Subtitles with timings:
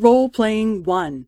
[0.00, 1.24] Role-playing 1.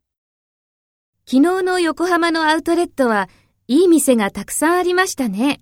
[1.26, 3.28] 昨日の横浜のアウトレットは
[3.68, 5.60] いい店がたくさんありましたね。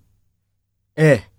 [0.95, 1.31] ええ。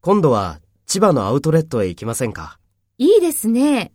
[0.00, 2.58] 今度は千葉のアウトレットへ行きませんか？
[2.98, 3.92] いいですね。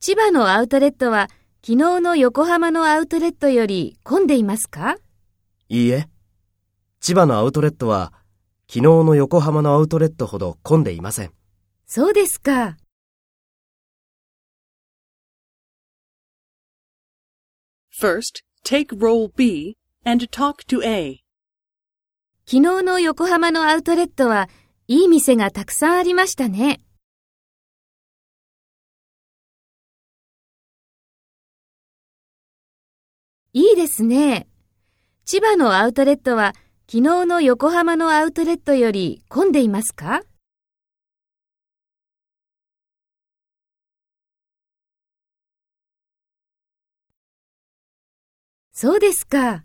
[0.00, 1.30] 千葉のアウトレットは
[1.64, 4.98] 昨日の横浜のアウトレットより混んでいますか？
[5.70, 6.10] いいえ。
[7.00, 8.12] 千葉のアウトレットは
[8.68, 11.32] 昨日の横浜のアウトレットほど混んでいません。
[11.86, 12.76] そうですか。
[18.00, 21.24] First, take role B and talk to A.
[22.46, 24.48] 昨日の横浜のアウトレットは
[24.86, 26.80] いい店がたくさんありましたね。
[33.52, 34.46] いいですね。
[35.24, 36.54] 千葉のアウトレットは
[36.86, 40.22] 昨日の横浜のアウトレットより混んでいますか？
[48.80, 49.64] そうですか。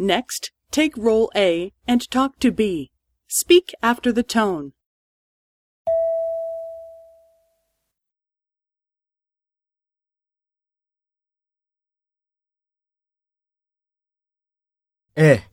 [0.00, 2.90] Next, take role A and talk to B.
[3.28, 4.70] Speak after the tone.
[15.14, 15.50] ええ。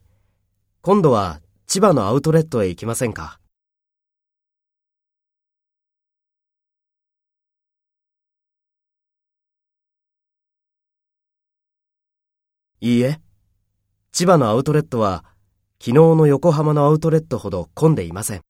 [0.80, 3.41] 今度は千葉のアウトレットへ行きませんか
[12.84, 13.20] いいえ。
[14.10, 15.24] 千葉のアウトレットは
[15.80, 18.42] 昨日の横浜のアウトレットほど混んでいません。